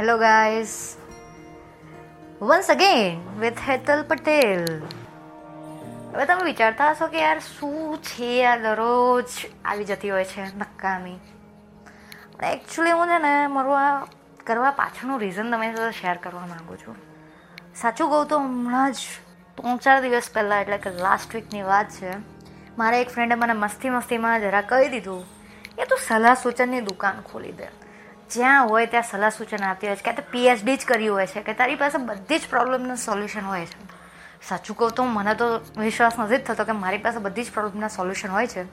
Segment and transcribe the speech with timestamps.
[0.00, 0.96] Hello guys
[2.40, 4.82] once again with Hetal Patel
[6.12, 9.24] હવે તમે વિચારતા હશો કે યાર શું છે આ દરરોજ
[9.64, 11.20] આવી જતી હોય છે પણ
[12.44, 14.06] એકચ્યુઅલી હું છે ને, મારું આ
[14.46, 16.96] કરવા પાછળનું રીઝન તમે સાથે શેર કરવા માગું છું.
[17.74, 18.96] સાચું કહું તો હમણાં જ
[19.56, 22.10] ત્રણ ચાર દિવસ પહેલાં, એટલે કે લાસ્ટ વીકની વાત છે,
[22.78, 25.24] મારા એક ફ્રેન્ડે મને મસ્તી મસ્તીમાં જરા કહી દીધું
[25.78, 27.89] એ તું સલાહ સૂચનની દુકાન ખોલી દે.
[28.34, 31.42] જ્યાં હોય ત્યાં સલાહ સૂચન આપતી હોય છે કે તે પીએચડી જ કર્યું હોય છે,
[31.42, 33.78] કે તારી પાસે બધી જ પ્રોબ્લેમનું સોલ્યુશન હોય છે.
[34.48, 35.46] સાચું કહું તો મને તો
[35.78, 38.64] વિશ્વાસ નથી જ થતો કે મારી પાસે બધી જ પ્રોબ્લેમના સોલ્યુશન હોય છે.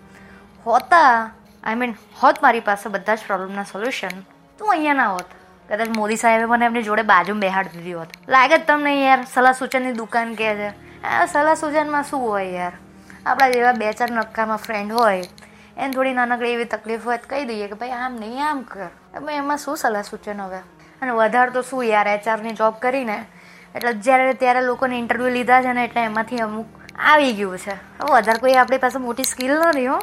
[0.66, 1.32] હોતા
[1.64, 4.16] આઈ મીન હોત મારી પાસે બધા જ પ્રોબ્લેમના સોલ્યુશન
[4.60, 5.30] તો અહીંયા ના હોત.
[5.70, 8.10] કદાચ મોદી સાહેબે મને એમની જોડે બાજુમાં બેહાડ દીધી હોત.
[8.30, 10.70] લાગે જ તમને યાર, સલાહ સૂચનની દુકાન કહે છે?
[11.04, 12.74] આ સલાહ સૂચનમાં શું હોય યાર?
[13.26, 15.24] આપણા જેવા બે ચાર નક્કામાં ફ્રેન્ડ હોય
[15.78, 18.90] એને થોડી નાનકડી એવી તકલીફ હોય તો કહી દઈએ કે ભાઈ, આમ નહીં, આમ કર.
[19.32, 20.58] એમાં શું સલાહ સૂચન હવે?
[21.02, 23.26] અને વધારે તો શું યાર એચઆરની જોબ કરીને?
[23.76, 26.66] એટલે જ્યારે ત્યારે લોકોને ઇન્ટરવ્યૂ લીધા છે ને, એટલે એમાંથી અમુક
[27.00, 27.72] આવી ગયું છે.
[27.72, 30.00] હવે વધારે કોઈ આપણી પાસે મોટી સ્કિલ નથી હો.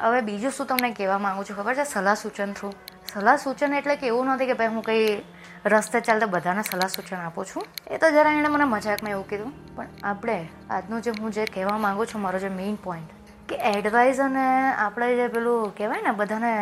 [0.00, 1.84] હવે બીજું શું તમને કહેવા માગું છું, ખબર છે?
[1.84, 2.72] સલાહ સૂચન થ્રુ.
[3.12, 5.22] સલાહ સૂચન એટલે કે એવું નથી કે ભાઈ, હું કંઈ
[5.66, 7.62] રસ્તે ચાલતા બધાને સલાહ સૂચન આપું છું.
[7.90, 9.76] એ તો જરા એણે મને મજાકમાં એવું કીધું.
[9.76, 13.15] પણ આપણે, આજનું જે હું જે કહેવા માગું છું, મારો જે મેઇન પોઈન્ટ
[13.48, 16.52] કે એડવાઇસ અને આપણે જે પેલું કહેવાય ને, બધાને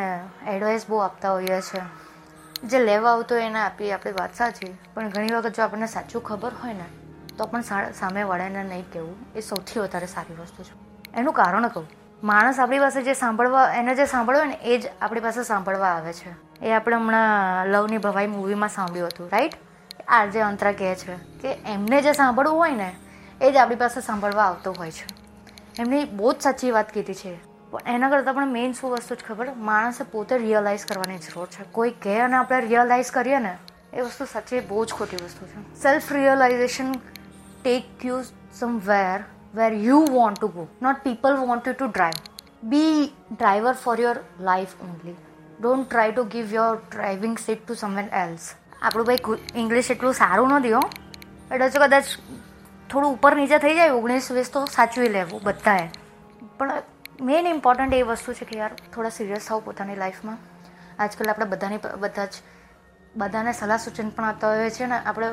[0.47, 1.81] એડવાઇસ બહુ આપતા હોઈએ છે.
[2.65, 4.79] જે લેવા આવતો એને આપી આપણી વાત સાચી.
[4.95, 6.87] પણ ઘણી વખત જો આપણને સાચું ખબર હોય ને,
[7.39, 7.61] તો પણ
[7.93, 9.17] સામેવાળાને નહીં કહેવું.
[9.37, 10.75] એ સૌથી વધારે સારી વસ્તુ છે.
[11.15, 11.89] એનું કારણ કહું
[12.23, 16.13] માણસ આપણી પાસે જે સાંભળવા, એને જે સાંભળ્યો ને, એ જ આપણી પાસે સાંભળવા આવે
[16.13, 16.31] છે.
[16.67, 19.55] એ આપણે હમણાં લવની ભવાઈ મૂવીમાં સાંભળ્યું હતું રાઈટ
[20.09, 22.95] આરજે અંતરા કહે છે કે એમને જે સાંભળવું હોય ને,
[23.41, 25.24] એ જ આપણી પાસે સાંભળવા આવતો હોય છે.
[25.79, 27.33] એમની બહુ જ સાચી વાત કીધી છે.
[27.87, 29.49] એના કરતાં પણ મેઇન શું વસ્તુ જ ખબર?
[29.51, 31.65] માણસે પોતે રિયલાઇઝ કરવાની જરૂર છે.
[31.73, 33.57] કોઈ કહે અને આપણે રિયલાઇઝ કરીએ ને,
[33.93, 35.83] એ વસ્તુ સાચી બહુ જ ખોટી વસ્તુ છે.
[35.83, 36.93] Self realization
[37.63, 38.23] take you
[38.55, 39.21] somewhere
[39.55, 44.17] where you want to go not people want you to drive be driver for your
[44.41, 45.17] life only
[45.61, 49.19] don't try to give your driving seat to someone else આપણું ભાઈ
[49.55, 50.81] English એટલું સારું નથી હો.
[51.55, 52.05] એટલે કદાચ
[52.91, 55.89] થોડું ઉપર નીચે થઈ જાય, ઓગણીસ વીસ તો સાચવી લેવું બધાએ.
[56.59, 56.83] પણ
[57.21, 60.39] મેઇન ઇમ્પોર્ટન્ટ એ વસ્તુ છે કે યાર, થોડા સિરિયસ થાવ પોતાની લાઈફમાં
[60.99, 62.31] આજકાલ આપણે બધાની બધા જ,
[63.17, 65.27] બધાને સલાહ સૂચન પણ આપતા હોઈએ છીએ ને, આપણે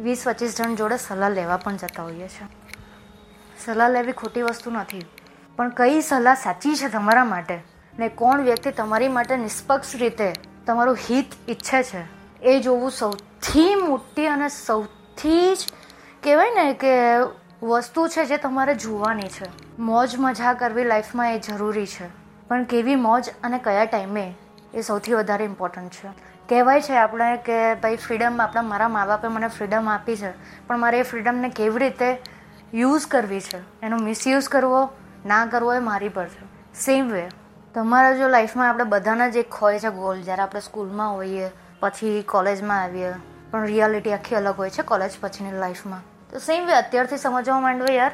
[0.00, 2.46] વીસ પચીસ જણ જોડે સલાહ લેવા પણ જતા હોઈએ છીએ.
[3.64, 5.04] સલાહ લેવી ખોટી વસ્તુ નથી.
[5.56, 7.58] પણ કઈ સલાહ સાચી છે તમારા માટે?
[7.98, 10.32] ને કોણ વ્યક્તિ તમારી માટે નિષ્પક્ષ રીતે
[10.66, 12.22] તમારું હિત ઈચ્છે છે?
[12.42, 15.58] એ જોવું સૌથી મોટી અને સૌથી જ
[16.22, 16.88] કહેવાય ને કે
[17.62, 19.78] વસ્તુ છે જે તમારે જોવાની છે.
[19.78, 22.06] મોજ મજા કરવી લાઈફમાં એ જરૂરી છે.
[22.48, 24.34] પણ કેવી મોજ અને કયા ટાઈમે
[24.74, 26.08] એ સૌથી વધારે ઇમ્પોર્ટન્ટ છે.
[26.48, 30.32] કહેવાય છે આપણે કે ભાઈ ફ્રીડમ આપણા મારા મા બાપે મને ફ્રીડમ આપી છે.
[30.66, 32.22] પણ મારે એ ફ્રીડમને કેવી રીતે
[32.74, 33.80] યુઝ કરવી છે?
[33.82, 34.88] એનો મિસયુઝ કરવો,
[35.26, 36.74] ના કરવો એ મારી પર છે.
[36.74, 37.28] સેમ વે
[37.74, 41.50] તમારા જો લાઈફમાં આપણે બધાના જ એક હોય છે ગોલ જ્યારે આપણે સ્કૂલમાં હોઈએ,
[41.80, 43.12] પછી કોલેજમાં આવીએ,
[43.50, 47.88] પણ રિયાલિટી આખી અલગ હોય છે કોલેજ પછીની લાઈફમાં તો સેમ વે અત્યારથી સમજવા માંડવો
[47.88, 48.12] યાર.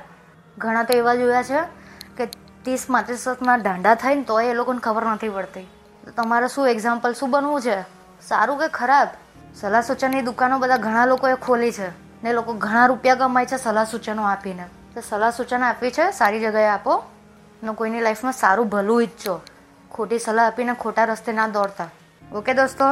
[0.59, 1.61] ઘણા તો એવા જોયા છે
[2.17, 2.27] કે
[2.65, 5.69] ત્રીસ પાંત્રીસ વર્ષમાં દાંડા ને તો એ લોકોને ખબર નથી પડતી.
[6.17, 7.83] તમારે શું એક્ઝામ્પલ શું બનવું છે?
[8.28, 9.09] સારું કે ખરાબ?
[9.55, 11.89] સલાહ સૂચનની દુકાનો બધા ઘણા લોકોએ ખોલી છે
[12.23, 14.67] ને લોકો ઘણા રૂપિયા કમાય છે સલાહ સૂચનો આપીને.
[14.95, 17.03] તો સલાહ સૂચન આપવી છે, સારી જગ્યાએ આપો.
[17.62, 19.41] ને કોઈની લાઈફમાં સારું ભલું ઈચ્છો,
[19.91, 21.89] ખોટી સલાહ આપીને ખોટા રસ્તે ના દોડતા.
[22.33, 22.84] ઓકે દોસ્તો?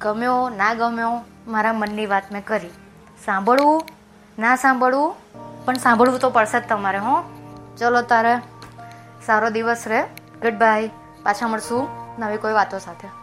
[0.00, 2.70] ગમ્યો, ના ગમ્યો, મારા મનની વાત મેં કરી.
[3.24, 3.84] સાંભળવું
[4.38, 5.14] ના સાંભળવું,
[5.64, 7.22] પણ સાંભળવું તો પડશે જ તમારે, હો.
[7.78, 8.38] ચલો તારે
[9.26, 10.02] સારો દિવસ રહે.
[10.42, 10.90] ગુડ બાય
[11.22, 11.88] પાછા મળશું
[12.18, 13.21] નવી કોઈ વાતો સાથે.